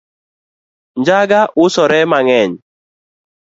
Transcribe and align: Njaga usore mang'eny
Njaga 0.99 1.41
usore 1.65 1.99
mang'eny 2.11 2.53